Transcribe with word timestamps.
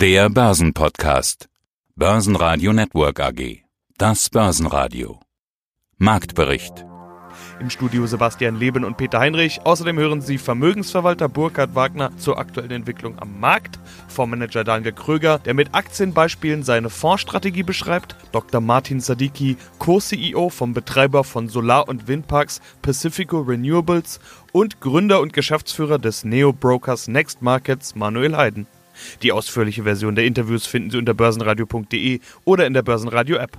Der 0.00 0.30
Börsenpodcast. 0.30 1.50
Börsenradio 1.94 2.72
Network 2.72 3.20
AG. 3.20 3.64
Das 3.98 4.30
Börsenradio. 4.30 5.20
Marktbericht. 5.98 6.86
Im 7.60 7.68
Studio 7.68 8.06
Sebastian 8.06 8.56
Leben 8.56 8.84
und 8.84 8.96
Peter 8.96 9.20
Heinrich. 9.20 9.60
Außerdem 9.62 9.98
hören 9.98 10.22
Sie 10.22 10.38
Vermögensverwalter 10.38 11.28
Burkhard 11.28 11.74
Wagner 11.74 12.16
zur 12.16 12.38
aktuellen 12.38 12.70
Entwicklung 12.70 13.18
am 13.18 13.40
Markt, 13.40 13.78
Fondsmanager 14.08 14.64
Daniel 14.64 14.92
Kröger, 14.92 15.38
der 15.38 15.52
mit 15.52 15.74
Aktienbeispielen 15.74 16.62
seine 16.62 16.88
Fondsstrategie 16.88 17.62
beschreibt, 17.62 18.16
Dr. 18.32 18.62
Martin 18.62 19.00
Sadiki, 19.00 19.58
Co-CEO 19.78 20.48
vom 20.48 20.72
Betreiber 20.72 21.24
von 21.24 21.50
Solar- 21.50 21.90
und 21.90 22.08
Windparks 22.08 22.62
Pacifico 22.80 23.40
Renewables 23.40 24.18
und 24.52 24.80
Gründer 24.80 25.20
und 25.20 25.34
Geschäftsführer 25.34 25.98
des 25.98 26.24
Neo-Brokers 26.24 27.06
Next 27.08 27.42
Markets 27.42 27.94
Manuel 27.94 28.34
Heiden. 28.34 28.66
Die 29.22 29.32
ausführliche 29.32 29.84
Version 29.84 30.14
der 30.14 30.24
Interviews 30.24 30.66
finden 30.66 30.90
Sie 30.90 30.98
unter 30.98 31.14
börsenradio.de 31.14 32.20
oder 32.44 32.66
in 32.66 32.74
der 32.74 32.82
Börsenradio-App. 32.82 33.58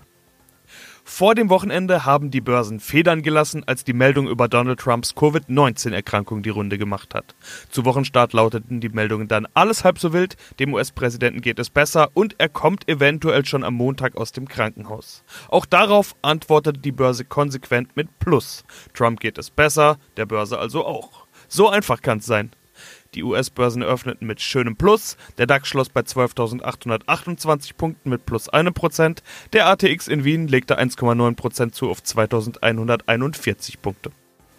Vor 1.04 1.36
dem 1.36 1.50
Wochenende 1.50 2.06
haben 2.06 2.32
die 2.32 2.42
Börsen 2.42 2.80
Federn 2.80 3.22
gelassen, 3.22 3.64
als 3.66 3.84
die 3.84 3.94
Meldung 3.94 4.28
über 4.28 4.48
Donald 4.48 4.80
Trumps 4.80 5.16
Covid-19-Erkrankung 5.16 6.44
die 6.44 6.50
Runde 6.50 6.78
gemacht 6.78 7.16
hat. 7.16 7.36
Zu 7.70 7.86
Wochenstart 7.86 8.34
lauteten 8.34 8.80
die 8.80 8.90
Meldungen 8.90 9.28
dann 9.28 9.48
alles 9.54 9.84
halb 9.84 10.00
so 10.00 10.14
wild, 10.14 10.38
dem 10.60 10.74
US-Präsidenten 10.74 11.42
geht 11.42 11.60
es 11.60 11.70
besser 11.70 12.10
und 12.14 12.36
er 12.38 12.50
kommt 12.50 12.88
eventuell 12.88 13.46
schon 13.46 13.64
am 13.64 13.74
Montag 13.74 14.16
aus 14.16 14.32
dem 14.32 14.48
Krankenhaus. 14.48 15.24
Auch 15.50 15.66
darauf 15.66 16.16
antwortete 16.22 16.80
die 16.80 16.92
Börse 16.92 17.26
konsequent 17.26 17.96
mit 17.96 18.20
Plus. 18.20 18.64
Trump 18.94 19.20
geht 19.20 19.38
es 19.38 19.50
besser, 19.50 19.98
der 20.18 20.28
Börse 20.28 20.60
also 20.60 20.86
auch. 20.86 21.26
So 21.48 21.68
einfach 21.68 22.02
kann 22.02 22.20
es 22.20 22.26
sein. 22.26 22.52
Die 23.14 23.24
US-Börsen 23.24 23.82
eröffneten 23.82 24.26
mit 24.26 24.40
schönem 24.40 24.78
Plus. 24.78 25.18
Der 25.38 25.46
DAX 25.46 25.68
schloss 25.68 25.90
bei 25.90 26.00
12.828 26.00 27.76
Punkten 27.76 28.10
mit 28.10 28.26
plus 28.26 28.50
1%. 28.50 29.18
Der 29.52 29.68
ATX 29.68 30.08
in 30.08 30.24
Wien 30.24 30.48
legte 30.48 30.80
1,9% 30.80 31.74
zu 31.74 31.90
auf 31.90 32.00
2.141 32.00 33.82
Punkte. 33.82 34.12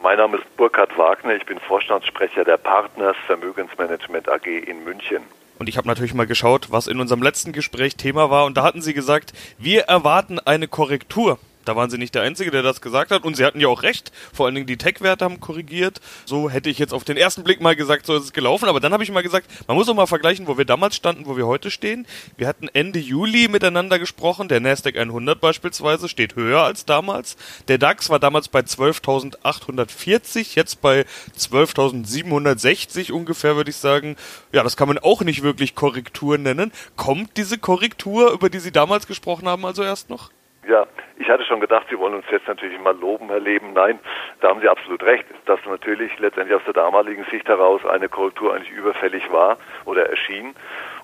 Mein 0.02 0.18
Name 0.18 0.36
ist 0.36 0.56
Burkhard 0.58 0.90
Wagner. 0.98 1.34
Ich 1.34 1.46
bin 1.46 1.58
Vorstandssprecher 1.60 2.44
der 2.44 2.58
Partners 2.58 3.16
Vermögensmanagement 3.26 4.28
AG 4.28 4.44
in 4.44 4.84
München. 4.84 5.22
Und 5.58 5.70
ich 5.70 5.78
habe 5.78 5.88
natürlich 5.88 6.12
mal 6.12 6.26
geschaut, 6.26 6.70
was 6.70 6.88
in 6.88 7.00
unserem 7.00 7.22
letzten 7.22 7.52
Gespräch 7.52 7.96
Thema 7.96 8.28
war. 8.28 8.44
Und 8.44 8.58
da 8.58 8.64
hatten 8.64 8.82
Sie 8.82 8.92
gesagt, 8.92 9.32
wir 9.56 9.84
erwarten 9.84 10.38
eine 10.38 10.68
Korrektur. 10.68 11.38
Da 11.64 11.76
waren 11.76 11.90
sie 11.90 11.98
nicht 11.98 12.14
der 12.14 12.22
Einzige, 12.22 12.50
der 12.50 12.62
das 12.62 12.80
gesagt 12.80 13.10
hat. 13.10 13.24
Und 13.24 13.36
sie 13.36 13.44
hatten 13.44 13.60
ja 13.60 13.68
auch 13.68 13.82
recht. 13.82 14.12
Vor 14.32 14.46
allen 14.46 14.54
Dingen 14.54 14.66
die 14.66 14.76
Tech-Werte 14.76 15.24
haben 15.24 15.40
korrigiert. 15.40 16.00
So 16.24 16.50
hätte 16.50 16.70
ich 16.70 16.78
jetzt 16.78 16.92
auf 16.92 17.04
den 17.04 17.16
ersten 17.16 17.44
Blick 17.44 17.60
mal 17.60 17.76
gesagt, 17.76 18.06
so 18.06 18.16
ist 18.16 18.24
es 18.24 18.32
gelaufen. 18.32 18.68
Aber 18.68 18.80
dann 18.80 18.92
habe 18.92 19.02
ich 19.02 19.10
mal 19.10 19.22
gesagt, 19.22 19.46
man 19.66 19.76
muss 19.76 19.88
auch 19.88 19.94
mal 19.94 20.06
vergleichen, 20.06 20.46
wo 20.46 20.58
wir 20.58 20.64
damals 20.64 20.96
standen, 20.96 21.26
wo 21.26 21.36
wir 21.36 21.46
heute 21.46 21.70
stehen. 21.70 22.06
Wir 22.36 22.48
hatten 22.48 22.68
Ende 22.72 22.98
Juli 22.98 23.48
miteinander 23.48 23.98
gesprochen. 23.98 24.48
Der 24.48 24.60
Nasdaq 24.60 24.96
100 24.96 25.40
beispielsweise 25.40 26.08
steht 26.08 26.36
höher 26.36 26.62
als 26.62 26.84
damals. 26.84 27.36
Der 27.68 27.78
DAX 27.78 28.10
war 28.10 28.18
damals 28.18 28.48
bei 28.48 28.60
12.840, 28.60 30.56
jetzt 30.56 30.80
bei 30.80 31.04
12.760 31.38 33.12
ungefähr, 33.12 33.56
würde 33.56 33.70
ich 33.70 33.76
sagen. 33.76 34.16
Ja, 34.52 34.62
das 34.62 34.76
kann 34.76 34.88
man 34.88 34.98
auch 34.98 35.22
nicht 35.22 35.42
wirklich 35.42 35.74
Korrektur 35.74 36.38
nennen. 36.38 36.72
Kommt 36.96 37.36
diese 37.36 37.58
Korrektur, 37.58 38.32
über 38.32 38.50
die 38.50 38.58
Sie 38.60 38.72
damals 38.72 39.06
gesprochen 39.06 39.48
haben, 39.48 39.64
also 39.64 39.82
erst 39.82 40.10
noch? 40.10 40.30
Ja, 40.68 40.86
ich 41.16 41.28
hatte 41.28 41.44
schon 41.44 41.58
gedacht, 41.58 41.88
Sie 41.90 41.98
wollen 41.98 42.14
uns 42.14 42.24
jetzt 42.30 42.46
natürlich 42.46 42.78
mal 42.78 42.96
loben, 42.96 43.28
Herr 43.28 43.40
Leben. 43.40 43.72
Nein, 43.72 43.98
da 44.40 44.48
haben 44.48 44.60
Sie 44.60 44.68
absolut 44.68 45.02
recht, 45.02 45.26
dass 45.46 45.58
natürlich 45.66 46.16
letztendlich 46.20 46.56
aus 46.56 46.64
der 46.64 46.74
damaligen 46.74 47.24
Sicht 47.32 47.48
heraus 47.48 47.84
eine 47.84 48.08
Korrektur 48.08 48.54
eigentlich 48.54 48.70
überfällig 48.70 49.32
war 49.32 49.56
oder 49.86 50.08
erschien 50.08 50.54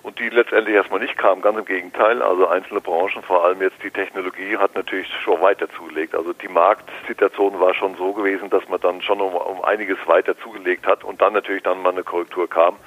und 0.01 0.17
die 0.17 0.29
letztendlich 0.29 0.75
erstmal 0.75 1.01
nicht 1.01 1.17
kam. 1.17 1.41
Ganz 1.41 1.57
im 1.57 1.65
Gegenteil. 1.65 2.21
Also 2.21 2.47
einzelne 2.47 2.79
Branchen, 2.79 3.21
vor 3.21 3.43
allem 3.43 3.61
jetzt 3.61 3.83
die 3.83 3.91
Technologie, 3.91 4.55
hat 4.55 4.75
natürlich 4.75 5.11
schon 5.23 5.41
weiter 5.41 5.69
zugelegt. 5.71 6.15
Also 6.15 6.31
die 6.31 6.47
Marktsituation 6.47 7.59
war 7.59 7.73
schon 7.73 7.95
so 7.95 8.13
gewesen, 8.13 8.49
dass 8.49 8.67
man 8.69 8.79
dann 8.79 9.01
schon 9.01 9.19
um, 9.19 9.35
um 9.35 9.61
einiges 9.65 9.97
weiter 10.05 10.37
zugelegt 10.39 10.87
hat 10.87 11.03
und 11.03 11.21
dann 11.21 11.33
natürlich 11.33 11.63
dann 11.63 11.81
mal 11.81 11.91
eine 11.91 12.03
Korrektur 12.03 12.49
kam. 12.49 12.77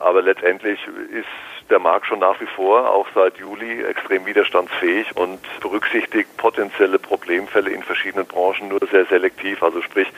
Aber 0.00 0.20
letztendlich 0.22 0.80
ist 1.12 1.26
der 1.70 1.78
Markt 1.78 2.06
schon 2.06 2.20
nach 2.20 2.40
wie 2.40 2.46
vor, 2.46 2.90
auch 2.90 3.06
seit 3.14 3.36
Juli, 3.36 3.82
extrem 3.82 4.24
widerstandsfähig 4.26 5.16
und 5.16 5.40
berücksichtigt 5.60 6.36
potenzielle 6.36 6.98
Problemfälle 6.98 7.70
in 7.70 7.82
verschiedenen 7.82 8.26
Branchen 8.26 8.68
nur 8.68 8.80
sehr 8.90 9.04
selektiv. 9.06 9.62
Also 9.62 9.82
sprich, 9.82 10.08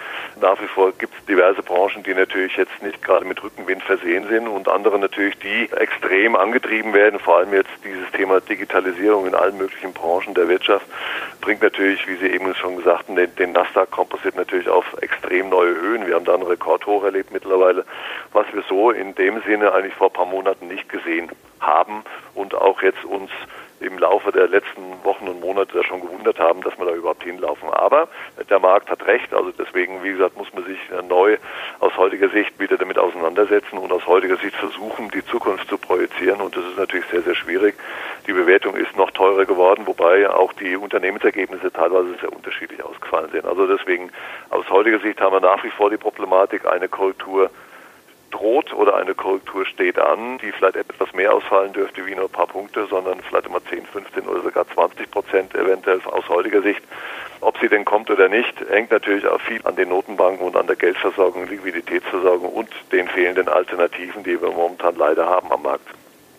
nach 0.41 0.61
wie 0.61 0.67
vor 0.67 0.93
gibt 0.93 1.15
es 1.19 1.25
diverse 1.27 1.63
Branchen, 1.63 2.03
die 2.03 2.15
natürlich 2.15 2.57
jetzt 2.57 2.83
nicht 2.83 3.03
gerade 3.03 3.25
mit 3.25 3.43
Rückenwind 3.43 3.83
versehen 3.83 4.29
sind 4.29 4.49
und 4.49 4.69
andere 4.69 4.99
natürlich, 4.99 5.39
die 5.39 5.69
extrem 5.73 6.37
angetrieben 6.37 6.93
werden. 6.95 7.19
Vor 7.19 7.39
allem 7.39 7.53
jetzt 7.53 7.71
dieses 7.85 8.11
Thema 8.13 8.41
Digitalisierung 8.41 9.27
in 9.27 9.35
allen 9.35 9.57
möglichen 9.57 9.93
Branchen 9.93 10.35
der 10.35 10.49
Wirtschaft 10.49 10.87
bringt 11.41 11.63
natürlich, 11.63 12.07
wie 12.07 12.17
Sie 12.17 12.29
eben 12.29 12.55
schon 12.55 12.77
gesagt 12.77 13.09
haben, 13.09 13.17
den, 13.17 13.35
den 13.37 13.53
Nasdaq 13.53 13.91
Composite 13.91 14.37
natürlich 14.37 14.69
auf 14.69 14.85
extrem 15.01 15.49
neue 15.49 15.75
Höhen. 15.81 16.07
Wir 16.07 16.15
haben 16.15 16.25
da 16.25 16.35
einen 16.35 16.43
Rekordhoch 16.43 17.05
erlebt 17.05 17.33
mittlerweile, 17.33 17.85
was 18.33 18.47
wir 18.53 18.63
so 18.69 18.91
in 18.91 19.15
dem 19.15 19.43
Sinne 19.43 19.73
eigentlich 19.73 19.95
vor 19.95 20.09
ein 20.09 20.13
paar 20.13 20.27
Monaten 20.27 20.69
nicht 20.69 20.89
gesehen 20.89 21.31
haben 21.61 22.03
und 22.35 22.55
auch 22.55 22.83
jetzt 22.83 23.05
uns 23.05 23.31
im 23.81 23.99
Laufe 23.99 24.31
der 24.31 24.47
letzten 24.47 24.83
Wochen 25.05 25.27
und 25.27 25.41
Monate 25.41 25.83
schon 25.85 26.03
gewundert 26.03 26.39
haben, 26.39 26.63
dass 26.63 26.79
wir 26.79 26.85
da 26.85 26.93
überhaupt 26.93 27.25
hinlaufen. 27.25 27.71
Aber 27.71 28.09
der 28.49 28.59
Markt 28.59 28.91
hat 28.91 29.07
recht, 29.07 29.33
also 29.33 29.53
deswegen, 29.59 30.03
wie 30.03 30.13
gesagt, 30.13 30.37
muss 30.37 30.53
man 30.53 30.65
sich 30.65 30.79
neu 31.09 31.39
aus 31.81 31.97
heutiger 31.97 32.29
Sicht 32.29 32.59
wieder 32.61 32.77
damit 32.77 32.99
auseinandersetzen 32.99 33.79
und 33.79 33.91
aus 33.91 34.07
heutiger 34.07 34.37
Sicht 34.37 34.55
versuchen, 34.55 35.11
die 35.11 35.25
Zukunft 35.25 35.69
zu 35.69 35.79
projizieren. 35.79 36.41
Und 36.43 36.57
das 36.57 36.65
ist 36.65 36.77
natürlich 36.77 37.07
sehr, 37.07 37.23
sehr 37.23 37.35
schwierig. 37.35 37.75
Die 38.27 38.33
Bewertung 38.33 38.77
ist 38.77 38.95
noch 38.97 39.11
teurer 39.13 39.47
geworden, 39.47 39.87
wobei 39.87 40.29
auch 40.29 40.53
die 40.53 40.77
Unternehmensergebnisse 40.77 41.73
teilweise 41.73 42.15
sehr 42.21 42.33
unterschiedlich 42.33 42.83
ausgefallen 42.85 43.31
sind. 43.31 43.47
Also 43.47 43.67
deswegen, 43.67 44.11
aus 44.51 44.69
heutiger 44.69 45.01
Sicht 45.01 45.21
haben 45.23 45.33
wir 45.33 45.41
nach 45.41 45.65
wie 45.65 45.71
vor 45.71 45.89
die 45.89 45.97
Problematik, 45.97 46.67
eine 46.67 46.89
Korrektur 46.89 47.51
droht 48.31 48.73
oder 48.73 48.97
eine 48.97 49.15
Korrektur 49.15 49.67
steht 49.67 49.99
an, 49.99 50.39
die 50.39 50.53
vielleicht 50.53 50.77
etwas 50.77 51.13
mehr 51.13 51.35
ausfallen 51.35 51.73
dürfte 51.73 52.07
wie 52.07 52.15
nur 52.15 52.25
ein 52.25 52.31
paar 52.31 52.47
Punkte, 52.47 52.87
sondern 52.87 53.21
vielleicht 53.21 53.47
immer 53.47 53.65
10, 53.65 53.87
15 53.87 54.27
oder 54.27 54.43
sogar 54.43 54.67
20 54.69 55.11
Prozent 55.11 55.55
eventuell 55.55 56.01
aus 56.05 56.29
heutiger 56.29 56.63
Sicht. 56.63 56.83
Ob 57.41 57.59
sie 57.59 57.69
denn 57.69 57.85
kommt 57.85 58.11
oder 58.11 58.29
nicht, 58.29 58.55
hängt 58.69 58.91
natürlich 58.91 59.27
auch 59.27 59.41
viel 59.41 59.61
an 59.65 59.77
den 59.77 59.89
Notenbanken 59.89 60.47
und 60.47 60.57
an 60.57 60.67
der 60.67 60.77
Geldversorgung, 60.77 61.49
Liquiditätsversorgung 61.49 62.53
und 62.53 62.69
den 62.93 63.09
fehlenden 63.09 63.49
Alternativen, 63.49 64.23
die 64.23 64.41
wir 64.41 64.51
momentan 64.51 64.97
leider 64.97 65.27
haben 65.27 65.51
am 65.51 65.63
Markt. 65.63 65.87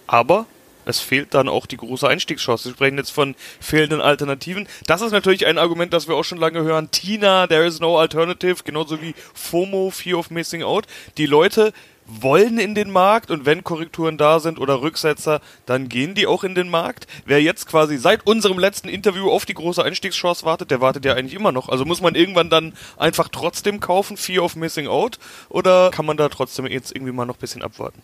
Aber 0.08 0.46
es 0.86 1.00
fehlt 1.00 1.34
dann 1.34 1.50
auch 1.50 1.66
die 1.66 1.78
große 1.78 2.08
Einstiegschance. 2.08 2.68
Sie 2.68 2.74
sprechen 2.74 2.98
jetzt 2.98 3.12
von 3.12 3.36
fehlenden 3.60 4.02
Alternativen. 4.02 4.68
Das 4.88 5.02
ist 5.02 5.12
natürlich 5.12 5.46
ein 5.46 5.58
Argument, 5.58 5.94
das 5.94 6.08
wir 6.08 6.16
auch 6.16 6.24
schon 6.24 6.38
lange 6.38 6.64
hören. 6.64 6.90
Tina, 6.92 7.48
there 7.48 7.66
is 7.66 7.80
no 7.80 7.98
alternative, 7.98 8.64
genauso 8.64 9.02
wie 9.02 9.14
FOMO, 9.34 9.90
Fear 9.92 10.20
of 10.20 10.32
Missing 10.32 10.64
Out. 10.64 10.88
Die 11.18 11.26
Leute 11.26 11.74
wollen 12.06 12.58
in 12.58 12.76
den 12.76 12.92
Markt 12.92 13.32
und 13.32 13.46
wenn 13.46 13.64
Korrekturen 13.64 14.18
da 14.18 14.40
sind 14.40 14.60
oder 14.60 14.82
Rücksetzer, 14.82 15.40
dann 15.66 15.88
gehen 15.88 16.16
die 16.16 16.28
auch 16.28 16.44
in 16.44 16.56
den 16.56 16.70
Markt. 16.70 17.08
Wer 17.26 17.42
jetzt 17.42 17.68
quasi 17.68 17.98
seit 17.98 18.26
unserem 18.28 18.60
letzten 18.60 18.90
Interview 18.90 19.30
auf 19.30 19.46
die 19.46 19.54
große 19.54 19.84
Einstiegschance 19.84 20.44
wartet, 20.46 20.72
der 20.72 20.82
wartet 20.82 21.06
ja 21.06 21.14
eigentlich 21.14 21.36
immer 21.36 21.52
noch. 21.52 21.70
Also 21.70 21.86
muss 21.86 22.02
man 22.02 22.16
irgendwann 22.16 22.50
dann 22.50 22.74
einfach 22.98 23.30
trotzdem 23.30 23.80
kaufen, 23.80 24.18
Fear 24.18 24.44
of 24.44 24.56
Missing 24.56 24.88
Out, 24.88 25.20
oder 25.50 25.92
kann 25.92 26.06
man 26.06 26.18
da 26.18 26.28
trotzdem 26.30 26.68
jetzt 26.68 26.94
irgendwie 26.94 27.14
mal 27.14 27.26
noch 27.26 27.38
ein 27.38 27.42
bisschen 27.42 27.64
abwarten? 27.64 28.02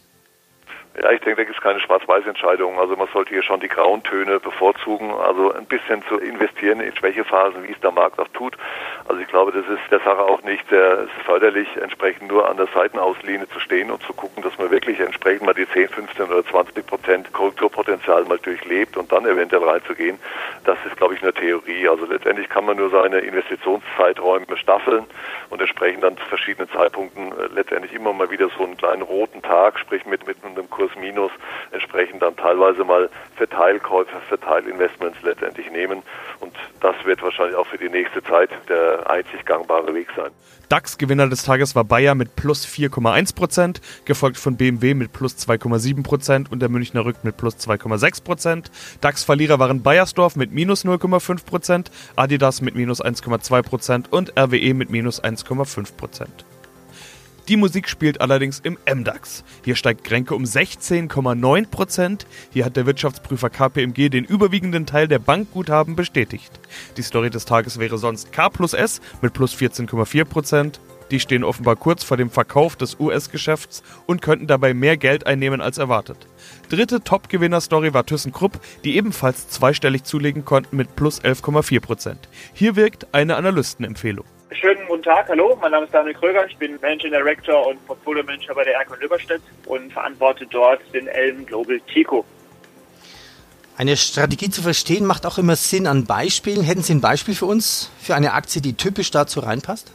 Ja, 0.99 1.11
ich 1.11 1.21
denke, 1.21 1.35
da 1.35 1.43
gibt 1.43 1.55
es 1.55 1.61
keine 1.61 1.79
Schwarz-Weiß-Entscheidung. 1.79 2.79
Also 2.79 2.95
man 2.95 3.07
sollte 3.13 3.29
hier 3.29 3.43
schon 3.43 3.59
die 3.59 3.67
grauen 3.67 4.01
Töne 4.01 4.39
bevorzugen, 4.39 5.11
also 5.11 5.53
ein 5.53 5.67
bisschen 5.67 6.01
zu 6.07 6.17
investieren 6.17 6.79
in 6.79 6.95
Schwächephasen, 6.95 7.63
wie 7.67 7.71
es 7.71 7.79
der 7.81 7.91
Markt 7.91 8.19
auch 8.19 8.27
tut. 8.29 8.57
Also 9.07 9.21
ich 9.21 9.27
glaube, 9.27 9.51
das 9.51 9.67
ist 9.67 9.91
der 9.91 9.99
Sache 9.99 10.23
auch 10.23 10.41
nicht 10.41 10.67
sehr 10.69 11.07
förderlich, 11.23 11.67
entsprechend 11.79 12.31
nur 12.31 12.49
an 12.49 12.57
der 12.57 12.65
Seitenauslinie 12.73 13.47
zu 13.49 13.59
stehen 13.59 13.91
und 13.91 14.01
zu 14.01 14.13
gucken, 14.13 14.41
dass 14.41 14.57
man 14.57 14.71
wirklich 14.71 14.99
entsprechend 14.99 15.45
mal 15.45 15.53
die 15.53 15.69
10, 15.69 15.89
15 15.89 16.25
oder 16.25 16.43
20 16.43 16.87
Prozent 16.87 17.31
Korrekturpotenzial 17.31 18.25
mal 18.25 18.39
durchlebt 18.39 18.97
und 18.97 19.11
dann 19.11 19.27
eventuell 19.27 19.63
reinzugehen. 19.63 20.17
Das 20.65 20.79
ist, 20.87 20.97
glaube 20.97 21.13
ich, 21.13 21.21
eine 21.21 21.31
Theorie. 21.31 21.87
Also 21.87 22.07
letztendlich 22.07 22.49
kann 22.49 22.65
man 22.65 22.75
nur 22.75 22.89
seine 22.89 23.19
Investitionszeiträume 23.19 24.57
staffeln 24.57 25.05
und 25.51 25.61
entsprechend 25.61 26.03
dann 26.03 26.17
zu 26.17 26.25
verschiedenen 26.25 26.69
Zeitpunkten 26.71 27.33
äh, 27.33 27.53
letztendlich 27.53 27.93
immer 27.93 28.13
mal 28.13 28.31
wieder 28.31 28.49
so 28.57 28.63
einen 28.63 28.77
kleinen 28.77 29.03
roten 29.03 29.43
Tag, 29.43 29.77
sprich 29.77 30.03
mit, 30.07 30.25
mit 30.25 30.37
einem 30.43 30.67
Kurs 30.71 30.86
minus 30.95 31.31
entsprechend 31.71 32.21
dann 32.21 32.35
teilweise 32.35 32.83
mal 32.83 33.09
für 33.35 33.47
Teilkäufe, 33.47 34.15
für 34.29 34.39
Teilinvestments 34.39 35.17
letztendlich 35.23 35.69
nehmen. 35.71 36.03
Und 36.39 36.53
das 36.81 36.95
wird 37.05 37.21
wahrscheinlich 37.21 37.55
auch 37.55 37.67
für 37.67 37.77
die 37.77 37.89
nächste 37.89 38.23
Zeit 38.23 38.49
der 38.69 39.09
einzig 39.09 39.45
gangbare 39.45 39.93
Weg 39.93 40.07
sein. 40.15 40.31
DAX-Gewinner 40.69 41.27
des 41.27 41.43
Tages 41.43 41.75
war 41.75 41.85
Bayer 41.85 42.13
mit 42.13 42.35
plus 42.35 42.65
4,1%, 42.65 43.81
gefolgt 44.05 44.37
von 44.37 44.57
BMW 44.57 44.93
mit 44.93 45.13
plus 45.13 45.35
2,7% 45.35 46.51
und 46.51 46.59
der 46.59 46.69
Münchner 46.69 47.05
Rück 47.05 47.23
mit 47.23 47.37
plus 47.37 47.55
2,6%. 47.55 48.65
DAX-Verlierer 49.01 49.59
waren 49.59 49.81
Bayersdorf 49.81 50.35
mit 50.35 50.51
minus 50.51 50.83
0,5%, 50.85 51.87
Adidas 52.15 52.61
mit 52.61 52.75
minus 52.75 53.03
1,2% 53.03 54.09
und 54.09 54.37
RWE 54.37 54.73
mit 54.73 54.89
minus 54.89 55.23
1,5%. 55.23 56.27
Die 57.47 57.55
Musik 57.55 57.87
spielt 57.87 58.19
allerdings 58.19 58.59
im 58.59 58.77
MDAX. 58.93 59.45
Hier 59.63 59.77
steigt 59.77 60.03
Grenke 60.03 60.35
um 60.35 60.43
16,9 60.43 61.69
Prozent. 61.69 62.27
Hier 62.51 62.65
hat 62.65 62.75
der 62.75 62.85
Wirtschaftsprüfer 62.85 63.49
KPMG 63.49 64.09
den 64.09 64.25
überwiegenden 64.25 64.85
Teil 64.85 65.07
der 65.07 65.19
Bankguthaben 65.19 65.95
bestätigt. 65.95 66.59
Die 66.97 67.03
Story 67.03 67.29
des 67.29 67.45
Tages 67.45 67.79
wäre 67.79 67.97
sonst 67.97 68.33
K 68.33 68.49
plus 68.49 68.73
S 68.73 68.99
mit 69.21 69.31
plus 69.31 69.55
14,4 69.55 70.25
Prozent. 70.25 70.81
Die 71.09 71.21
stehen 71.21 71.45
offenbar 71.45 71.77
kurz 71.77 72.03
vor 72.03 72.17
dem 72.17 72.29
Verkauf 72.29 72.75
des 72.75 72.99
US-Geschäfts 72.99 73.81
und 74.07 74.21
könnten 74.21 74.47
dabei 74.47 74.73
mehr 74.73 74.97
Geld 74.97 75.25
einnehmen 75.25 75.61
als 75.61 75.77
erwartet. 75.77 76.27
Dritte 76.67 77.01
Top-Gewinner-Story 77.01 77.93
war 77.93 78.05
ThyssenKrupp, 78.05 78.59
die 78.83 78.97
ebenfalls 78.97 79.47
zweistellig 79.47 80.03
zulegen 80.03 80.43
konnten 80.43 80.75
mit 80.75 80.97
plus 80.97 81.21
11,4 81.21 81.79
Prozent. 81.79 82.27
Hier 82.53 82.75
wirkt 82.75 83.13
eine 83.13 83.37
Analystenempfehlung. 83.37 84.25
Schönen 84.51 84.87
guten 84.87 85.03
Tag, 85.03 85.27
hallo, 85.27 85.57
mein 85.59 85.71
Name 85.71 85.85
ist 85.85 85.93
Daniel 85.93 86.15
Kröger, 86.15 86.47
ich 86.47 86.55
bin 86.55 86.79
Managing 86.81 87.11
Director 87.11 87.67
und 87.67 87.85
Portfolio 87.85 88.23
Manager 88.23 88.55
bei 88.55 88.63
der 88.63 88.75
Erkon 88.75 88.97
Lüberstedt 89.01 89.41
und 89.65 89.91
verantworte 89.91 90.47
dort 90.47 90.79
den 90.93 91.07
Elm 91.07 91.45
Global 91.45 91.81
Tico. 91.81 92.23
Eine 93.77 93.97
Strategie 93.97 94.49
zu 94.49 94.61
verstehen 94.61 95.05
macht 95.05 95.25
auch 95.25 95.37
immer 95.37 95.57
Sinn 95.57 95.85
an 95.85 96.05
Beispielen. 96.05 96.63
Hätten 96.63 96.81
Sie 96.81 96.93
ein 96.93 97.01
Beispiel 97.01 97.35
für 97.35 97.45
uns, 97.45 97.91
für 97.99 98.15
eine 98.15 98.33
Aktie, 98.33 98.61
die 98.61 98.73
typisch 98.73 99.11
dazu 99.11 99.41
reinpasst? 99.41 99.91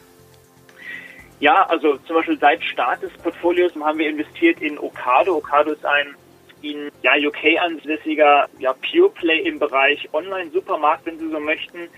Ja, 1.40 1.66
also 1.69 1.96
zum 2.06 2.16
Beispiel 2.16 2.38
seit 2.38 2.62
Start 2.62 3.02
des 3.02 3.12
Portfolios 3.22 3.72
haben 3.81 3.99
wir 3.99 4.08
investiert 4.08 4.60
in 4.60 4.78
Ocado. 4.78 5.34
Ocado 5.34 5.72
ist 5.72 5.84
ein 5.84 6.14
in 6.60 6.90
ja, 7.02 7.12
UK 7.16 7.58
ansässiger 7.60 8.49
ja, 8.58 8.75
Pure 8.75 9.10
Play 9.10 9.40
im 9.40 9.58
Bereich 9.58 10.08
Online-Supermarkt, 10.12 11.06
wenn 11.06 11.19
Sie 11.19 11.28
so 11.28 11.40
möchten. 11.40 11.88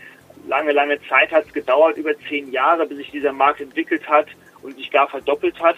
Lange, 0.47 0.73
lange 0.73 1.01
Zeit 1.09 1.31
hat 1.33 1.47
es 1.47 1.53
gedauert, 1.53 1.97
über 1.97 2.19
zehn 2.29 2.53
Jahre, 2.53 2.87
bis 2.87 2.99
sich 2.99 3.11
dieser 3.11 3.33
Markt 3.33 3.61
entwickelt 3.61 4.07
hat 4.09 4.27
und 4.63 4.77
sich 4.77 4.91
gar 4.91 5.09
verdoppelt 5.09 5.59
hat. 5.61 5.77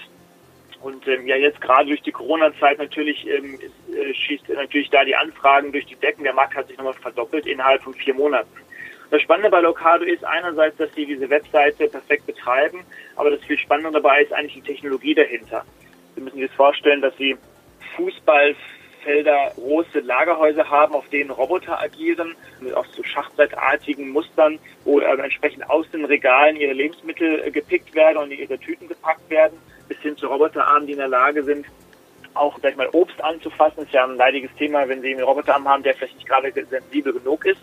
Und 0.83 1.07
ähm, 1.09 1.27
ja, 1.27 1.37
jetzt 1.37 1.61
gerade 1.61 1.89
durch 1.89 2.03
die 2.03 2.13
Corona-Zeit 2.13 2.79
natürlich 2.79 3.27
ähm, 3.27 3.59
äh, 3.93 4.15
schießt 4.15 4.49
natürlich 4.51 4.91
da 4.91 5.05
die 5.05 5.17
Anfragen 5.17 5.73
durch 5.73 5.87
die 5.87 5.97
Decken. 5.97 6.25
Der 6.25 6.35
Markt 6.35 6.55
hat 6.55 6.69
sich 6.69 6.77
nochmal 6.77 6.95
verdoppelt 6.95 7.47
innerhalb 7.47 7.83
von 7.83 7.95
vier 7.95 8.15
Monaten. 8.15 8.51
Das 9.11 9.23
Spannende 9.23 9.51
bei 9.51 9.61
Locado 9.61 10.05
ist 10.05 10.25
einerseits, 10.25 10.77
dass 10.79 10.93
sie 10.95 11.07
diese 11.07 11.31
Webseite 11.31 11.89
perfekt 11.89 12.27
betreiben, 12.27 12.85
aber 13.15 13.31
das 13.31 13.43
viel 13.45 13.59
Spannende 13.59 13.93
dabei 13.93 14.23
ist 14.23 14.33
eigentlich 14.33 14.55
die 14.55 14.73
Technologie 14.73 15.15
dahinter. 15.15 15.65
Sie 16.15 16.21
müssen 16.21 16.39
sich 16.39 16.49
das 16.49 16.57
vorstellen, 16.57 17.01
dass 17.01 17.17
sie 17.17 17.37
Fußballfelder 19.07 19.53
große 19.55 20.01
Lagerhäuser 20.01 20.69
haben, 20.69 20.95
auf 20.95 21.09
denen 21.09 21.31
Roboter 21.31 21.81
agieren, 21.81 22.35
mit 22.61 22.75
auch 22.75 22.87
so 22.87 23.03
schachbrettartigen 23.03 24.11
Mustern, 24.11 24.59
wo 24.85 25.01
äh, 25.01 25.05
entsprechend 25.05 25.69
aus 25.71 25.89
den 25.91 26.05
Regalen 26.05 26.57
ihre 26.57 26.73
Lebensmittel 26.73 27.43
äh, 27.45 27.51
gepickt 27.51 27.95
werden 27.95 28.19
und 28.19 28.31
ihre 28.33 28.59
Tüten 28.59 28.89
gepackt 28.89 29.29
werden, 29.31 29.59
bis 29.89 29.99
hin 29.99 30.17
zu 30.17 30.27
Roboterarmen, 30.27 30.87
die 30.87 30.93
in 30.93 30.99
der 30.99 31.09
Lage 31.09 31.45
sind, 31.45 31.67
auch 32.35 32.61
gleich 32.61 32.77
mal 32.77 32.89
Obst 32.93 33.23
anzufassen. 33.23 33.77
Das 33.77 33.87
ist 33.87 33.95
ja 33.95 34.05
ein 34.05 34.17
leidiges 34.17 34.51
Thema, 34.59 34.89
wenn 34.89 35.01
Sie 35.01 35.15
einen 35.15 35.23
Roboterarm 35.23 35.69
haben, 35.69 35.83
der 35.83 35.95
vielleicht 35.95 36.17
nicht 36.17 36.29
gerade 36.29 36.53
sensibel 36.53 37.13
genug 37.13 37.47
ist. 37.47 37.61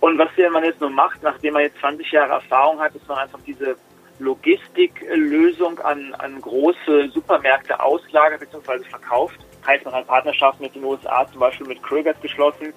Und 0.00 0.16
was 0.16 0.28
man 0.52 0.64
jetzt 0.64 0.80
nur 0.80 0.90
macht, 0.90 1.22
nachdem 1.22 1.54
man 1.54 1.62
jetzt 1.62 1.78
20 1.80 2.10
Jahre 2.12 2.34
Erfahrung 2.34 2.78
hat, 2.78 2.94
ist 2.94 3.08
man 3.08 3.18
einfach 3.18 3.40
diese 3.44 3.76
Logistiklösung 4.20 5.80
an, 5.80 6.14
an 6.14 6.40
große 6.40 7.10
Supermärkte 7.12 7.80
auslagert 7.80 8.40
bzw. 8.40 8.84
verkauft. 8.84 9.38
Heißt, 9.66 9.84
man 9.84 9.94
hat 9.94 10.06
Partnerschaften 10.06 10.62
mit 10.62 10.74
den 10.74 10.84
USA, 10.84 11.26
zum 11.30 11.40
Beispiel 11.40 11.66
mit 11.66 11.82
Krögers 11.82 12.16
geschlossen. 12.20 12.72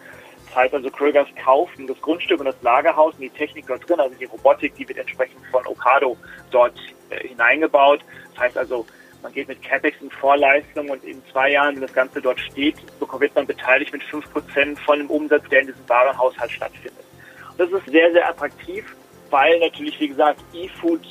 Das 0.48 0.56
heißt 0.56 0.74
also, 0.74 0.89
Krögers 0.89 1.28
kauft 1.42 1.74
das 1.88 2.01
Grundstück 2.01 2.39
und 2.39 2.45
das 2.45 2.62
Lagerhaus 2.62 3.13
und 3.13 3.22
die 3.22 3.30
Technik 3.30 3.68
dort 3.68 3.88
drin, 3.88 4.00
also 4.00 4.16
die 4.16 4.25
Robotik, 4.25 4.75
die 4.75 4.88
wird 4.88 4.98
entsprechend 4.98 5.39
von 5.50 5.66
Okado 5.66 6.18
dort 6.51 6.78
äh, 7.10 7.28
hineingebaut. 7.28 8.01
Das 8.33 8.44
heißt 8.44 8.57
also, 8.57 8.86
man 9.22 9.31
geht 9.31 9.48
mit 9.48 9.62
CapEx 9.62 10.01
in 10.01 10.10
Vorleistung 10.10 10.89
und 10.89 11.04
in 11.04 11.22
zwei 11.31 11.51
Jahren, 11.51 11.75
wenn 11.75 11.81
das 11.83 11.94
Ganze 11.94 12.22
dort 12.22 12.39
steht, 12.39 12.75
wird 13.00 13.36
man 13.36 13.45
beteiligt 13.45 13.94
mit 13.94 14.04
fünf 14.04 14.30
Prozent 14.31 14.80
von 14.80 14.98
dem 14.98 15.10
Umsatz, 15.10 15.48
der 15.50 15.62
in 15.62 15.68
diesem 15.68 15.88
Warenhaushalt 15.88 16.51
stattfindet. 16.51 17.06
Das 17.57 17.69
ist 17.69 17.86
sehr, 17.86 18.12
sehr 18.12 18.28
attraktiv, 18.28 18.83
weil 19.30 19.60
natürlich, 19.60 20.00
wie 20.00 20.07
gesagt, 20.07 20.39
E-Food 20.54 21.01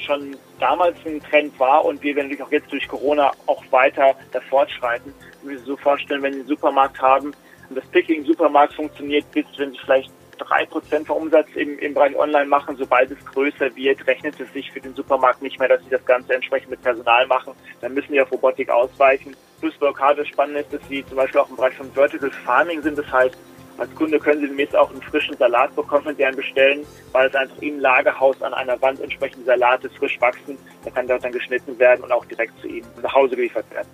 schon 0.00 0.36
damals 0.58 0.96
ein 1.04 1.20
Trend 1.20 1.58
war 1.58 1.84
und 1.84 2.02
wir 2.02 2.16
werden 2.16 2.36
auch 2.40 2.50
jetzt 2.50 2.70
durch 2.72 2.86
Corona 2.88 3.32
auch 3.46 3.62
weiter 3.70 4.14
da 4.32 4.40
fortschreiten. 4.40 5.12
Wir 5.42 5.52
müssen 5.52 5.66
so 5.66 5.76
vorstellen, 5.76 6.22
wenn 6.22 6.32
Sie 6.32 6.40
einen 6.40 6.48
Supermarkt 6.48 7.00
haben 7.00 7.32
und 7.68 7.76
das 7.76 7.86
Picking 7.86 8.24
Supermarkt 8.24 8.74
funktioniert, 8.74 9.30
bis 9.32 9.46
wenn 9.56 9.72
Sie 9.72 9.78
vielleicht 9.78 10.10
drei 10.38 10.66
Prozent 10.66 11.06
vom 11.06 11.22
Umsatz 11.22 11.48
im, 11.54 11.78
im 11.78 11.94
Bereich 11.94 12.16
Online 12.16 12.46
machen, 12.46 12.76
sobald 12.76 13.10
es 13.10 13.24
größer 13.24 13.74
wird, 13.74 14.06
rechnet 14.06 14.38
es 14.40 14.52
sich 14.52 14.70
für 14.70 14.80
den 14.80 14.94
Supermarkt 14.94 15.42
nicht 15.42 15.58
mehr, 15.58 15.68
dass 15.68 15.82
sie 15.82 15.90
das 15.90 16.04
Ganze 16.04 16.34
entsprechend 16.34 16.70
mit 16.70 16.82
Personal 16.82 17.26
machen. 17.26 17.54
Dann 17.80 17.94
müssen 17.94 18.12
die 18.12 18.20
auf 18.20 18.30
Robotik 18.30 18.68
ausweichen. 18.68 19.36
Plus 19.60 19.74
Blockade 19.76 20.24
spannend 20.26 20.58
ist, 20.58 20.72
dass 20.72 20.88
sie 20.88 21.04
zum 21.06 21.16
Beispiel 21.16 21.40
auch 21.40 21.50
im 21.50 21.56
Bereich 21.56 21.74
von 21.74 21.90
Vertical 21.92 22.30
Farming 22.30 22.82
sind. 22.82 22.98
Das 22.98 23.10
heißt, 23.10 23.36
als 23.78 23.94
Kunde 23.94 24.18
können 24.18 24.40
Sie 24.40 24.46
demnächst 24.46 24.74
auch 24.74 24.90
einen 24.90 25.02
frischen 25.02 25.36
Salat 25.36 25.74
bekommen 25.76 26.06
und 26.06 26.18
deren 26.18 26.34
bestellen, 26.34 26.86
weil 27.12 27.28
es 27.28 27.34
einfach 27.34 27.60
im 27.60 27.78
Lagerhaus 27.78 28.40
an 28.42 28.54
einer 28.54 28.80
Wand 28.80 29.00
entsprechende 29.00 29.44
Salate 29.44 29.90
frisch 29.90 30.20
wachsen. 30.20 30.56
Da 30.84 30.90
kann 30.90 31.06
dort 31.06 31.24
dann 31.24 31.32
geschnitten 31.32 31.78
werden 31.78 32.02
und 32.04 32.12
auch 32.12 32.24
direkt 32.24 32.58
zu 32.60 32.68
Ihnen 32.68 32.86
nach 33.02 33.14
Hause 33.14 33.36
geliefert 33.36 33.66
werden. 33.70 33.88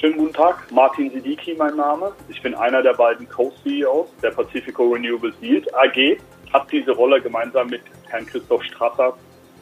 Schönen 0.00 0.16
guten 0.16 0.32
Tag, 0.32 0.66
Martin 0.72 1.10
Sidiki 1.10 1.54
mein 1.54 1.76
Name. 1.76 2.12
Ich 2.28 2.42
bin 2.42 2.54
einer 2.54 2.82
der 2.82 2.94
beiden 2.94 3.28
Co-CEOs 3.28 4.08
der 4.22 4.30
Pacifico 4.30 4.88
Renewables 4.88 5.34
Yield 5.40 5.72
AG. 5.74 6.18
Habe 6.52 6.66
diese 6.72 6.92
Rolle 6.92 7.20
gemeinsam 7.20 7.68
mit 7.68 7.82
Herrn 8.08 8.26
Christoph 8.26 8.64
Strasser 8.64 9.16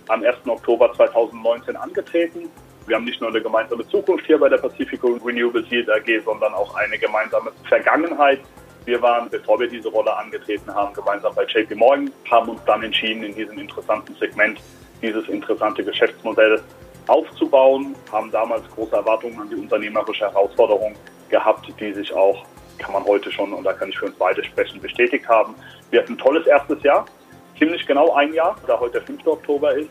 am 0.08 0.22
1. 0.22 0.36
Oktober 0.46 0.92
2019 0.94 1.76
angetreten. 1.76 2.48
Wir 2.86 2.96
haben 2.96 3.04
nicht 3.04 3.20
nur 3.20 3.30
eine 3.30 3.42
gemeinsame 3.42 3.86
Zukunft 3.88 4.26
hier 4.26 4.38
bei 4.38 4.48
der 4.48 4.56
Pacifico 4.56 5.08
Renewables 5.24 5.70
Yield 5.70 5.90
AG, 5.90 6.24
sondern 6.24 6.54
auch 6.54 6.74
eine 6.74 6.98
gemeinsame 6.98 7.52
Vergangenheit 7.68 8.40
wir 8.84 9.02
waren, 9.02 9.28
bevor 9.28 9.60
wir 9.60 9.68
diese 9.68 9.88
Rolle 9.88 10.16
angetreten 10.16 10.72
haben, 10.74 10.92
gemeinsam 10.94 11.34
bei 11.34 11.44
JP 11.44 11.74
Morgan, 11.74 12.10
haben 12.30 12.48
uns 12.50 12.60
dann 12.66 12.82
entschieden, 12.82 13.22
in 13.22 13.34
diesem 13.34 13.58
interessanten 13.58 14.14
Segment 14.16 14.60
dieses 15.02 15.28
interessante 15.28 15.84
Geschäftsmodell 15.84 16.62
aufzubauen, 17.06 17.94
haben 18.12 18.30
damals 18.30 18.62
große 18.74 18.94
Erwartungen 18.94 19.40
an 19.40 19.48
die 19.48 19.56
unternehmerische 19.56 20.24
Herausforderung 20.24 20.94
gehabt, 21.28 21.66
die 21.78 21.92
sich 21.92 22.12
auch, 22.12 22.44
kann 22.78 22.92
man 22.92 23.04
heute 23.04 23.30
schon, 23.30 23.52
und 23.52 23.64
da 23.64 23.72
kann 23.72 23.88
ich 23.88 23.98
für 23.98 24.06
uns 24.06 24.16
beide 24.16 24.42
sprechen, 24.44 24.80
bestätigt 24.80 25.28
haben. 25.28 25.54
Wir 25.90 26.00
hatten 26.00 26.12
ein 26.12 26.18
tolles 26.18 26.46
erstes 26.46 26.82
Jahr, 26.82 27.06
ziemlich 27.58 27.86
genau 27.86 28.14
ein 28.14 28.32
Jahr, 28.32 28.56
da 28.66 28.78
heute 28.78 28.94
der 28.94 29.02
5. 29.02 29.26
Oktober 29.26 29.74
ist, 29.74 29.90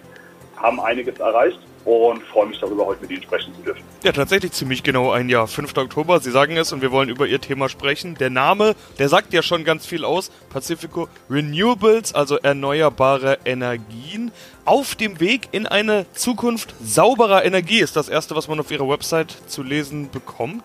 haben 0.58 0.80
einiges 0.80 1.20
erreicht 1.20 1.60
und 1.86 2.24
freue 2.24 2.48
mich 2.48 2.60
darüber, 2.60 2.86
heute 2.86 3.02
mit 3.02 3.12
Ihnen 3.12 3.24
sprechen 3.24 3.54
zu 3.56 3.62
dürfen. 3.62 3.84
Ja, 4.04 4.12
tatsächlich 4.12 4.52
ziemlich 4.52 4.84
genau 4.84 5.12
ein 5.12 5.30
Jahr. 5.30 5.48
5. 5.48 5.76
Oktober, 5.78 6.20
Sie 6.20 6.32
sagen 6.32 6.58
es 6.58 6.72
und 6.72 6.82
wir 6.82 6.92
wollen 6.92 7.10
über 7.10 7.28
Ihr 7.28 7.42
Thema 7.42 7.70
sprechen. 7.70 8.16
Der 8.16 8.30
Name, 8.30 8.76
der 8.98 9.10
sagt 9.10 9.34
ja 9.34 9.42
schon 9.42 9.64
ganz 9.64 9.86
viel 9.86 10.06
aus. 10.06 10.32
Pacifico 10.50 11.08
Renewables, 11.30 12.14
also 12.14 12.38
erneuerbare 12.38 13.40
Energien. 13.46 14.32
Auf 14.66 14.96
dem 14.96 15.20
Weg 15.20 15.50
in 15.52 15.66
eine 15.66 16.06
Zukunft 16.14 16.76
sauberer 16.84 17.44
Energie 17.44 17.80
ist 17.80 17.96
das 17.96 18.10
erste, 18.10 18.36
was 18.36 18.48
man 18.48 18.60
auf 18.60 18.72
Ihrer 18.72 18.88
Website 18.88 19.36
zu 19.48 19.64
lesen 19.64 20.10
bekommt. 20.12 20.64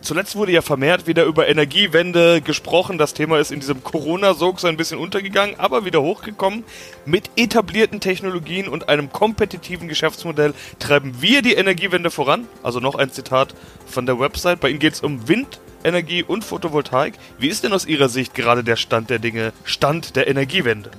Zuletzt 0.00 0.36
wurde 0.36 0.52
ja 0.52 0.62
vermehrt 0.62 1.06
wieder 1.06 1.24
über 1.24 1.48
Energiewende 1.48 2.40
gesprochen. 2.40 2.98
Das 2.98 3.14
Thema 3.14 3.38
ist 3.38 3.50
in 3.50 3.60
diesem 3.60 3.82
Corona-Sog 3.82 4.60
so 4.60 4.68
ein 4.68 4.76
bisschen 4.76 4.98
untergegangen, 4.98 5.58
aber 5.58 5.84
wieder 5.84 6.02
hochgekommen. 6.02 6.64
Mit 7.04 7.30
etablierten 7.36 8.00
Technologien 8.00 8.68
und 8.68 8.88
einem 8.88 9.12
kompetitiven 9.12 9.88
Geschäftsmodell 9.88 10.54
treiben 10.78 11.20
wir 11.20 11.42
die 11.42 11.54
Energiewende 11.54 12.10
voran. 12.10 12.46
Also 12.62 12.80
noch 12.80 12.94
ein 12.94 13.10
Zitat 13.10 13.54
von 13.86 14.06
der 14.06 14.20
Website. 14.20 14.60
Bei 14.60 14.68
Ihnen 14.68 14.78
geht 14.78 14.94
es 14.94 15.00
um 15.00 15.28
Windenergie 15.28 16.22
und 16.22 16.44
Photovoltaik. 16.44 17.14
Wie 17.38 17.48
ist 17.48 17.64
denn 17.64 17.72
aus 17.72 17.86
Ihrer 17.86 18.08
Sicht 18.08 18.34
gerade 18.34 18.62
der 18.62 18.76
Stand 18.76 19.10
der 19.10 19.18
Dinge, 19.18 19.52
Stand 19.64 20.14
der 20.16 20.28
Energiewende? 20.28 20.90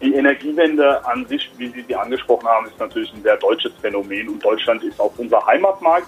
Die 0.00 0.14
Energiewende 0.14 1.04
an 1.06 1.26
sich, 1.26 1.50
wie 1.56 1.68
Sie 1.68 1.82
sie 1.88 1.96
angesprochen 1.96 2.46
haben, 2.46 2.66
ist 2.66 2.78
natürlich 2.78 3.12
ein 3.14 3.22
sehr 3.22 3.38
deutsches 3.38 3.72
Phänomen 3.80 4.28
und 4.28 4.44
Deutschland 4.44 4.82
ist 4.84 5.00
auch 5.00 5.12
unser 5.16 5.44
Heimatmarkt. 5.46 6.06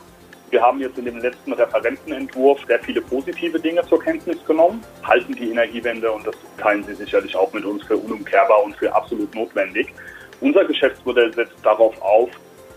Wir 0.50 0.62
haben 0.62 0.81
jetzt 0.81 0.97
in 0.97 1.05
dem 1.05 1.19
letzten 1.19 1.53
Referentenentwurf 1.53 2.61
sehr 2.67 2.79
viele 2.79 3.00
positive 3.00 3.59
Dinge 3.59 3.83
zur 3.88 4.00
Kenntnis 4.00 4.38
genommen, 4.47 4.83
halten 5.03 5.35
die 5.35 5.50
Energiewende, 5.50 6.11
und 6.12 6.26
das 6.26 6.37
teilen 6.59 6.85
Sie 6.85 6.95
sicherlich 6.95 7.35
auch 7.35 7.53
mit 7.53 7.65
uns, 7.65 7.83
für 7.85 7.97
unumkehrbar 7.97 8.62
und 8.62 8.76
für 8.76 8.95
absolut 8.95 9.35
notwendig. 9.35 9.93
Unser 10.41 10.65
Geschäftsmodell 10.65 11.33
setzt 11.35 11.57
darauf 11.65 12.00
auf, 12.00 12.31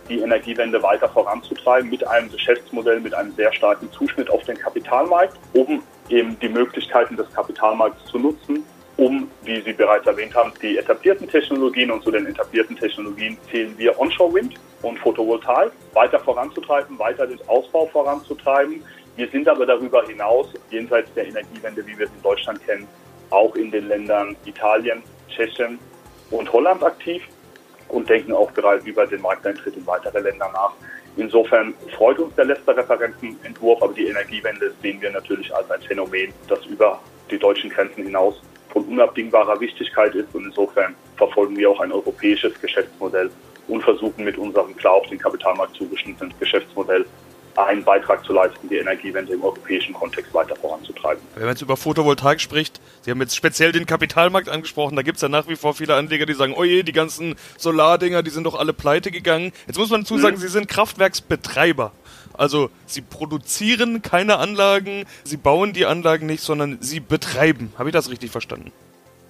die 0.10 0.20
Energiewende 0.20 0.82
weiter 0.82 1.08
voranzutreiben 1.08 1.90
mit 1.90 2.06
einem 2.08 2.32
Geschäftsmodell, 2.32 3.00
mit 3.00 3.14
einem 3.14 3.32
sehr 3.34 3.54
starken 3.54 3.92
Zuschnitt 3.92 4.30
auf 4.32 4.44
den 4.46 4.58
Kapitalmarkt, 4.58 5.38
um 5.54 5.84
eben 6.10 6.40
die 6.40 6.50
Möglichkeiten 6.50 7.16
des 7.16 7.32
Kapitalmarkts 7.32 8.04
zu 8.06 8.18
nutzen, 8.18 8.64
um, 9.00 9.32
wie 9.44 9.62
Sie 9.62 9.72
bereits 9.72 10.06
erwähnt 10.06 10.36
haben, 10.36 10.52
die 10.62 10.78
etablierten 10.78 11.28
Technologien. 11.28 11.90
Und 11.90 12.04
zu 12.04 12.12
den 12.12 12.26
etablierten 12.26 12.76
Technologien 12.76 13.38
zählen 13.50 13.74
wir 13.78 13.98
Onshore 13.98 14.34
Wind 14.34 14.56
und 14.82 15.00
Photovoltaik. 15.00 15.72
Weiter 15.94 16.20
voranzutreiben, 16.20 17.00
weiter 17.00 17.26
den 17.26 17.40
Ausbau 17.48 17.86
voranzutreiben. 17.88 18.84
Wir 19.16 19.28
sind 19.30 19.48
aber 19.48 19.66
darüber 19.66 20.06
hinaus, 20.06 20.48
jenseits 20.70 21.14
der 21.14 21.28
Energiewende, 21.28 21.86
wie 21.88 21.98
wir 21.98 22.06
es 22.06 22.12
in 22.12 22.22
Deutschland 22.22 22.66
kennen, 22.66 22.88
auch 23.30 23.56
in 23.56 23.72
den 23.72 23.88
Ländern 23.88 24.36
Italien, 24.46 25.02
Tschechien 25.30 25.80
und 26.32 26.52
Holland 26.52 26.84
aktiv 26.84 27.24
und 27.88 28.10
denken 28.10 28.34
auch 28.34 28.52
bereits 28.52 28.86
über 28.86 29.08
den 29.08 29.22
Markteintritt 29.22 29.76
in 29.76 29.88
weitere 29.88 30.20
Länder 30.20 30.50
nach, 30.54 30.74
Insofern 31.18 31.74
freut 31.98 32.18
uns 32.20 32.34
der 32.36 32.46
letzte 32.46 32.78
Referentenentwurf, 32.78 33.82
aber 33.82 33.94
die 33.94 34.08
Energiewende 34.08 34.72
sehen 34.82 35.02
wir 35.02 35.12
natürlich 35.12 35.54
als 35.54 35.70
ein 35.70 35.82
Phänomen, 35.82 36.32
das 36.48 36.66
über 36.66 37.02
die 37.30 37.38
deutschen 37.38 37.70
Grenzen 37.70 38.04
hinaus 38.04 38.42
von 38.70 38.84
unabdingbarer 38.86 39.60
Wichtigkeit 39.60 40.16
ist. 40.16 40.34
Und 40.34 40.46
insofern 40.46 40.96
verfolgen 41.18 41.58
wir 41.58 41.70
auch 41.70 41.80
ein 41.80 41.92
europäisches 41.92 42.60
Geschäftsmodell 42.60 43.30
und 43.68 43.84
versuchen 43.84 44.24
mit 44.24 44.38
unserem 44.38 44.76
klar 44.76 44.94
auf 44.94 45.08
den 45.08 45.20
Kapitalmarkt 45.20 45.76
zugeschnittenen 45.76 46.34
Geschäftsmodell 46.40 47.06
einen 47.56 47.84
Beitrag 47.84 48.24
zu 48.24 48.34
leisten, 48.34 48.70
die 48.70 48.78
Energiewende 48.78 49.34
im 49.34 49.44
europäischen 49.44 49.94
Kontext 49.94 50.34
weiter 50.34 50.56
voranzutreiben. 50.56 51.22
Wenn 51.36 51.44
man 51.44 51.52
jetzt 51.52 51.62
über 51.62 51.76
Photovoltaik 51.76 52.40
spricht, 52.40 52.80
Sie 53.02 53.12
haben 53.12 53.22
jetzt 53.22 53.36
speziell 53.36 53.72
den 53.72 53.86
Kapitalmarkt 53.86 54.50
angesprochen, 54.50 54.96
da 54.96 55.02
gibt 55.02 55.18
es 55.18 55.22
ja 55.22 55.30
nach 55.30 55.48
wie 55.48 55.56
vor 55.56 55.74
viele 55.74 55.96
Anleger, 55.96 56.26
die 56.26 56.34
sagen, 56.34 56.54
oje, 56.54 56.84
die 56.84 56.92
ganzen 56.92 57.36
Solardinger, 57.58 58.24
die 58.24 58.30
sind 58.30 58.44
doch 58.44 58.56
alle 58.56 58.74
pleite 58.74 59.12
gegangen. 59.12 59.52
Jetzt 59.68 59.78
muss 59.78 59.90
man 59.90 60.02
dazu 60.02 60.18
sagen, 60.18 60.36
mhm. 60.36 60.42
Sie 60.42 60.48
sind 60.48 60.68
Kraftwerksbetreiber. 60.68 61.92
Also 62.34 62.70
sie 62.86 63.02
produzieren 63.02 64.02
keine 64.02 64.38
Anlagen, 64.38 65.06
sie 65.24 65.38
bauen 65.38 65.74
die 65.74 65.86
Anlagen 65.86 66.26
nicht, 66.26 66.42
sondern 66.42 66.78
sie 66.82 67.00
betreiben. 67.00 67.74
Habe 67.78 67.90
ich 67.90 67.94
das 67.94 68.10
richtig 68.10 68.32
verstanden? 68.32 68.72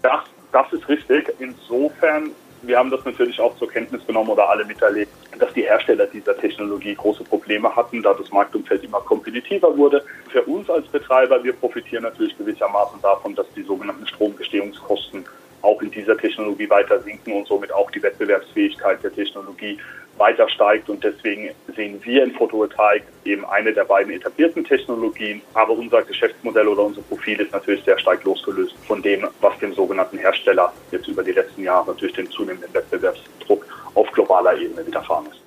Ja, 0.04 0.24
das 0.52 0.72
ist 0.74 0.88
richtig. 0.88 1.28
Insofern 1.40 2.32
wir 2.62 2.78
haben 2.78 2.92
das 2.92 3.04
natürlich 3.06 3.40
auch 3.40 3.56
zur 3.58 3.70
Kenntnis 3.70 4.06
genommen 4.06 4.30
oder 4.30 4.50
alle 4.50 4.66
miterlebt, 4.66 5.12
dass 5.38 5.54
die 5.54 5.64
Hersteller 5.64 6.08
dieser 6.08 6.38
Technologie 6.38 6.96
große 6.96 7.24
Probleme 7.24 7.74
hatten, 7.76 8.04
da 8.04 8.14
das 8.14 8.32
Marktumfeld 8.32 8.84
immer 8.84 9.00
kompetitiver 9.02 9.76
wurde. 9.78 10.04
Für 10.32 10.44
uns 10.44 10.70
als 10.70 10.88
Betreiber, 10.88 11.44
wir 11.44 11.54
profitieren 11.54 12.04
natürlich 12.04 12.38
gewissermaßen 12.38 13.02
davon, 13.02 13.36
dass 13.36 13.48
die 13.56 13.64
sogenannten 13.64 14.06
Stromgestehungskosten 14.08 15.26
auch 15.62 15.82
in 15.82 15.92
dieser 15.92 16.18
Technologie 16.18 16.70
weiter 16.70 17.02
sinken 17.02 17.34
und 17.34 17.48
somit 17.48 17.72
auch 17.74 17.92
die 17.92 18.02
Wettbewerbsfähigkeit 18.02 19.04
der 19.04 19.14
Technologie 19.14 19.78
weiter 20.20 20.48
steigt. 20.50 20.90
Und 20.90 21.04
deswegen 21.04 21.50
sehen 21.76 22.00
wir 22.04 22.24
in 22.24 22.32
Photovoltaik 22.34 23.04
eben 23.26 23.46
eine 23.46 23.74
der 23.74 23.86
beiden 23.86 24.14
etablierten 24.14 24.64
Technologien. 24.64 25.42
Aber 25.54 25.74
unser 25.74 26.04
Geschäftsmodell 26.04 26.68
oder 26.68 26.84
unser 26.84 27.02
Profil 27.02 27.40
ist 27.42 27.52
natürlich 27.52 27.84
sehr 27.84 27.98
stark 27.98 28.24
losgelöst 28.24 28.76
von 28.86 29.02
dem, 29.02 29.28
was 29.42 29.58
dem 29.60 29.74
sogenannten 29.74 30.18
Hersteller 30.18 30.72
jetzt 30.92 31.08
über 31.08 31.24
die 31.24 31.32
letzten 31.32 31.64
Jahre 31.64 31.92
natürlich 31.92 32.16
den 32.16 32.30
zunehmenden 32.30 32.74
Wettbewerbsdruck 32.74 33.66
auf 33.96 34.12
globaler 34.12 34.58
Ebene 34.58 34.86
widerfahren 34.86 35.26
ist. 35.28 35.40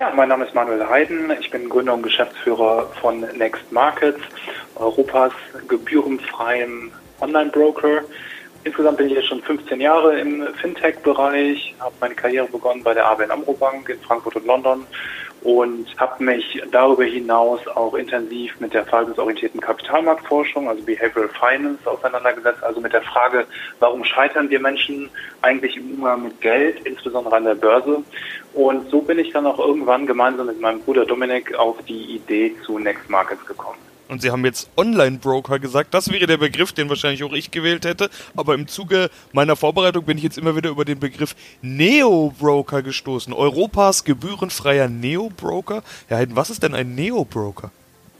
Ja, 0.00 0.12
mein 0.14 0.28
Name 0.28 0.44
ist 0.44 0.54
Manuel 0.54 0.86
Heiden. 0.88 1.32
Ich 1.40 1.50
bin 1.50 1.68
Gründer 1.68 1.94
und 1.94 2.02
Geschäftsführer 2.02 2.90
von 3.00 3.20
Next 3.36 3.70
Markets, 3.70 4.20
Europas 4.74 5.32
gebührenfreien 5.68 6.90
Online-Broker. 7.20 8.02
Insgesamt 8.64 8.96
bin 8.96 9.08
ich 9.08 9.12
jetzt 9.12 9.28
schon 9.28 9.42
15 9.42 9.78
Jahre 9.78 10.18
im 10.18 10.42
Fintech-Bereich, 10.54 11.74
habe 11.80 11.94
meine 12.00 12.14
Karriere 12.14 12.46
begonnen 12.46 12.82
bei 12.82 12.94
der 12.94 13.06
ABN 13.06 13.30
AMRO 13.30 13.52
Bank 13.52 13.90
in 13.90 14.00
Frankfurt 14.00 14.36
und 14.36 14.46
London 14.46 14.86
und 15.42 15.86
habe 15.98 16.24
mich 16.24 16.62
darüber 16.72 17.04
hinaus 17.04 17.60
auch 17.68 17.92
intensiv 17.92 18.58
mit 18.60 18.72
der 18.72 18.86
verhaltensorientierten 18.86 19.60
Kapitalmarktforschung, 19.60 20.70
also 20.70 20.82
Behavioral 20.82 21.28
Finance, 21.28 21.86
auseinandergesetzt, 21.86 22.64
also 22.64 22.80
mit 22.80 22.94
der 22.94 23.02
Frage, 23.02 23.46
warum 23.80 24.02
scheitern 24.02 24.48
wir 24.48 24.58
Menschen 24.58 25.10
eigentlich 25.42 25.76
im 25.76 25.96
Umgang 25.96 26.24
mit 26.24 26.40
Geld, 26.40 26.80
insbesondere 26.86 27.36
an 27.36 27.44
der 27.44 27.56
Börse. 27.56 28.02
Und 28.54 28.88
so 28.88 29.02
bin 29.02 29.18
ich 29.18 29.30
dann 29.32 29.46
auch 29.46 29.58
irgendwann 29.58 30.06
gemeinsam 30.06 30.46
mit 30.46 30.58
meinem 30.62 30.80
Bruder 30.80 31.04
Dominik 31.04 31.54
auf 31.54 31.76
die 31.86 32.16
Idee 32.16 32.56
zu 32.64 32.78
Next 32.78 33.10
Markets 33.10 33.44
gekommen. 33.44 33.78
Und 34.14 34.22
Sie 34.22 34.30
haben 34.30 34.44
jetzt 34.44 34.70
Online-Broker 34.76 35.58
gesagt. 35.58 35.92
Das 35.92 36.08
wäre 36.08 36.28
der 36.28 36.36
Begriff, 36.36 36.72
den 36.72 36.88
wahrscheinlich 36.88 37.24
auch 37.24 37.32
ich 37.32 37.50
gewählt 37.50 37.84
hätte. 37.84 38.08
Aber 38.36 38.54
im 38.54 38.68
Zuge 38.68 39.10
meiner 39.32 39.56
Vorbereitung 39.56 40.04
bin 40.04 40.18
ich 40.18 40.22
jetzt 40.22 40.38
immer 40.38 40.54
wieder 40.54 40.70
über 40.70 40.84
den 40.84 41.00
Begriff 41.00 41.34
Neo-Broker 41.62 42.82
gestoßen. 42.82 43.32
Europas 43.32 44.04
gebührenfreier 44.04 44.88
Neo-Broker. 44.88 45.82
Herr 46.06 46.18
Heiden, 46.18 46.36
was 46.36 46.50
ist 46.50 46.62
denn 46.62 46.76
ein 46.76 46.94
Neo-Broker? 46.94 47.72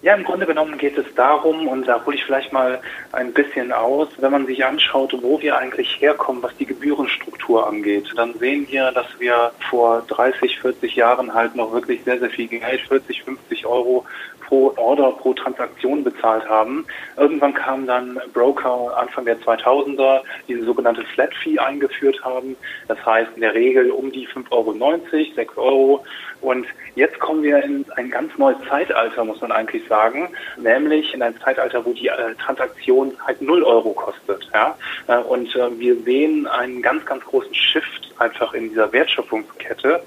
Ja, 0.02 0.14
im 0.14 0.24
Grunde 0.24 0.44
genommen 0.44 0.76
geht 0.76 0.98
es 0.98 1.06
darum, 1.14 1.66
und 1.66 1.86
da 1.86 2.04
hole 2.04 2.14
ich 2.14 2.24
vielleicht 2.24 2.52
mal 2.52 2.78
ein 3.12 3.32
bisschen 3.32 3.72
aus, 3.72 4.08
wenn 4.18 4.32
man 4.32 4.44
sich 4.44 4.62
anschaut, 4.62 5.16
wo 5.22 5.40
wir 5.40 5.56
eigentlich 5.56 5.98
herkommen, 5.98 6.42
was 6.42 6.54
die 6.58 6.66
Gebührenstruktur 6.66 7.66
angeht, 7.66 8.12
dann 8.14 8.34
sehen 8.34 8.66
wir, 8.68 8.92
dass 8.92 9.06
wir 9.18 9.52
vor 9.70 10.02
30, 10.08 10.58
40 10.58 10.94
Jahren 10.96 11.32
halt 11.32 11.56
noch 11.56 11.72
wirklich 11.72 12.02
sehr, 12.04 12.18
sehr 12.18 12.28
viel 12.28 12.48
Geld, 12.48 12.82
40, 12.82 13.22
50 13.22 13.64
Euro 13.64 14.04
pro 14.46 14.72
Order, 14.76 15.12
pro 15.12 15.32
Transaktion 15.32 16.04
bezahlt 16.04 16.48
haben. 16.48 16.84
Irgendwann 17.16 17.54
kamen 17.54 17.86
dann 17.86 18.20
Broker 18.32 18.96
Anfang 18.96 19.24
der 19.24 19.38
2000er, 19.40 20.20
die 20.48 20.54
eine 20.54 20.64
sogenannte 20.64 21.04
Flat 21.04 21.34
Fee 21.34 21.58
eingeführt 21.58 22.22
haben. 22.24 22.56
Das 22.88 23.04
heißt 23.04 23.30
in 23.34 23.40
der 23.40 23.54
Regel 23.54 23.90
um 23.90 24.10
die 24.12 24.26
5,90 24.28 24.50
Euro, 24.52 25.34
6 25.34 25.56
Euro. 25.56 26.04
Und 26.40 26.66
jetzt 26.94 27.18
kommen 27.20 27.42
wir 27.42 27.62
in 27.62 27.86
ein 27.96 28.10
ganz 28.10 28.36
neues 28.36 28.58
Zeitalter, 28.68 29.24
muss 29.24 29.40
man 29.40 29.50
eigentlich 29.50 29.86
sagen, 29.88 30.28
nämlich 30.58 31.14
in 31.14 31.22
ein 31.22 31.34
Zeitalter, 31.40 31.84
wo 31.86 31.92
die 31.92 32.08
äh, 32.08 32.34
Transaktion 32.34 33.12
halt 33.26 33.40
0 33.40 33.62
Euro 33.62 33.92
kostet. 33.92 34.48
Ja? 34.52 34.76
Äh, 35.06 35.18
und 35.18 35.54
äh, 35.56 35.78
wir 35.78 35.96
sehen 36.02 36.46
einen 36.46 36.82
ganz, 36.82 37.06
ganz 37.06 37.24
großen 37.24 37.54
Shift 37.54 38.12
einfach 38.18 38.52
in 38.52 38.68
dieser 38.68 38.92
Wertschöpfungskette 38.92 40.02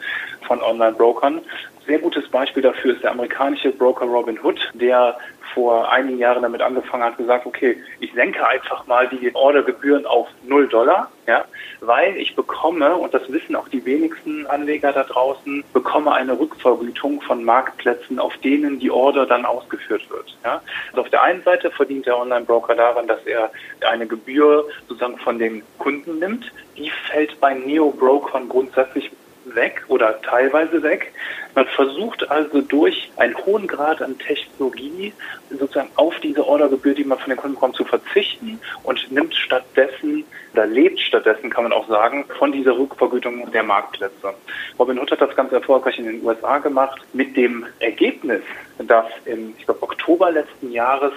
von 0.46 0.62
Online-Brokern 0.62 1.42
sehr 1.88 2.00
gutes 2.00 2.28
Beispiel 2.30 2.62
dafür 2.62 2.94
ist 2.94 3.04
der 3.04 3.12
amerikanische 3.12 3.72
Broker 3.72 4.06
Robin 4.06 4.38
Hood, 4.44 4.60
der 4.74 5.18
vor 5.54 5.90
einigen 5.90 6.20
Jahren 6.20 6.44
damit 6.44 6.62
angefangen 6.62 7.04
hat, 7.04 7.18
gesagt, 7.18 7.46
okay, 7.46 7.82
ich 8.02 8.14
senke 8.14 8.46
einfach 8.46 8.86
mal 8.86 9.08
die 9.08 9.34
Ordergebühren 9.34 10.06
auf 10.06 10.28
0 10.46 10.68
Dollar, 10.68 11.10
ja, 11.26 11.46
weil 11.80 12.18
ich 12.18 12.36
bekomme, 12.36 12.96
und 12.96 13.14
das 13.14 13.32
wissen 13.32 13.56
auch 13.56 13.70
die 13.70 13.84
wenigsten 13.86 14.46
Anleger 14.48 14.92
da 14.92 15.04
draußen, 15.04 15.64
bekomme 15.74 16.12
eine 16.12 16.38
Rückvergütung 16.38 17.22
von 17.22 17.44
Marktplätzen, 17.44 18.20
auf 18.20 18.38
denen 18.38 18.80
die 18.80 18.92
Order 18.92 19.26
dann 19.26 19.46
ausgeführt 19.46 20.08
wird. 20.10 20.38
Ja. 20.44 20.62
Also 20.92 21.02
auf 21.02 21.10
der 21.10 21.24
einen 21.24 21.42
Seite 21.44 21.72
verdient 21.72 22.06
der 22.06 22.20
Online-Broker 22.20 22.76
daran, 22.76 23.08
dass 23.08 23.26
er 23.26 23.50
eine 23.90 24.06
Gebühr 24.06 24.66
sozusagen 24.88 25.18
von 25.18 25.40
den 25.40 25.64
Kunden 25.80 26.20
nimmt. 26.20 26.52
Die 26.78 26.92
fällt 27.10 27.40
bei 27.40 27.54
Neo-Brokern 27.54 28.50
grundsätzlich 28.50 29.10
weg 29.58 29.84
oder 29.90 30.22
teilweise 30.22 30.82
weg. 30.82 31.12
Man 31.54 31.68
versucht 31.68 32.30
also 32.32 32.62
durch 32.62 33.12
einen 33.18 33.36
hohen 33.46 33.68
Grad 33.68 34.02
an 34.02 34.18
Technologie 34.18 35.12
sozusagen 35.50 35.90
auf 35.96 36.18
diese 36.22 36.48
Ordergebühr, 36.48 36.94
die 36.94 37.04
man 37.04 37.18
von 37.18 37.30
den 37.30 37.38
Kunden 37.38 37.56
bekommt, 37.56 37.76
zu 37.76 37.84
verzichten 37.84 38.62
und 38.84 39.12
nimmt 39.12 39.36
stattdessen 39.36 40.24
oder 40.54 40.66
lebt 40.66 41.00
stattdessen, 41.02 41.50
kann 41.50 41.64
man 41.64 41.74
auch 41.74 41.88
sagen, 41.90 42.26
von 42.40 42.54
dieser 42.54 42.78
Rückvergütung 42.78 43.52
der 43.52 43.64
Marktplätze. 43.64 44.34
Robin 44.80 45.00
Hood 45.00 45.12
hat 45.12 45.22
das 45.22 45.36
ganz 45.36 45.52
erfolgreich 45.52 46.00
in 46.00 46.06
den 46.06 46.24
USA 46.24 46.60
gemacht 46.60 47.02
mit 47.12 47.36
dem 47.36 47.66
Ergebnis, 47.80 48.42
dass 48.78 49.06
im 49.26 49.56
ich 49.58 49.66
glaube, 49.66 49.84
Oktober 49.84 50.32
letzten 50.32 50.72
Jahres 50.72 51.14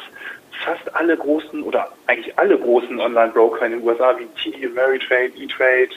fast 0.64 0.94
alle 0.94 1.16
großen 1.16 1.62
oder 1.62 1.88
eigentlich 2.06 2.38
alle 2.38 2.58
großen 2.58 2.98
Online-Broker 3.00 3.66
in 3.66 3.72
den 3.72 3.82
USA 3.82 4.16
wie 4.18 4.26
TD 4.40 4.66
Ameritrade, 4.66 5.32
E-Trade, 5.36 5.90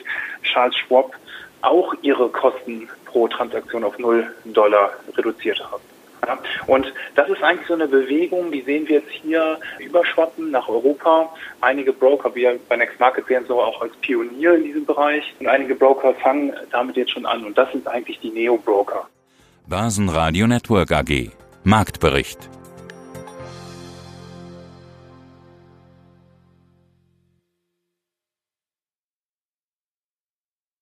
Charles 0.44 0.76
Schwab 0.78 1.14
auch 1.64 1.94
ihre 2.02 2.30
Kosten 2.30 2.90
pro 3.06 3.28
Transaktion 3.28 3.84
auf 3.84 3.98
0 3.98 4.32
Dollar 4.46 4.92
reduziert 5.16 5.60
haben. 5.60 5.84
Ja, 6.26 6.38
und 6.68 6.94
das 7.16 7.30
ist 7.30 7.44
eigentlich 7.44 7.68
so 7.68 7.74
eine 7.74 7.88
Bewegung, 7.88 8.52
die 8.52 8.62
sehen 8.62 8.88
wir 8.88 9.00
jetzt 9.00 9.12
hier 9.12 9.60
überschwappen 9.80 10.52
nach 10.52 10.70
Europa. 10.70 11.30
Einige 11.60 11.92
Broker, 11.92 12.34
wir 12.34 12.58
bei 12.70 12.78
Next 12.78 13.00
Market 13.00 13.28
sehen 13.28 13.44
so 13.48 13.62
auch 13.62 13.82
als 13.82 13.94
Pionier 13.98 14.56
in 14.56 14.64
diesem 14.64 14.86
Bereich. 14.86 15.24
Und 15.40 15.48
einige 15.48 15.76
Broker 15.76 16.14
fangen 16.16 16.54
damit 16.72 16.96
jetzt 16.96 17.12
schon 17.12 17.26
an. 17.26 17.44
Und 17.44 17.58
das 17.58 17.72
sind 17.72 17.88
eigentlich 17.88 18.20
die 18.22 18.30
Neo-Broker. 18.30 19.08
Börsenradio 19.68 20.48
Network 20.48 20.92
AG. 20.92 21.32
Marktbericht. 21.64 22.50